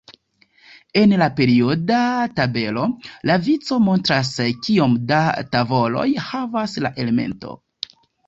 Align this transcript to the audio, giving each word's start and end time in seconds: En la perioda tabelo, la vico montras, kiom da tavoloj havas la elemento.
En 1.01 1.11
la 1.21 1.25
perioda 1.39 1.99
tabelo, 2.39 2.85
la 3.31 3.35
vico 3.49 3.77
montras, 3.89 4.31
kiom 4.69 4.97
da 5.13 5.21
tavoloj 5.57 6.07
havas 6.31 6.75
la 6.87 6.93
elemento. 7.05 7.55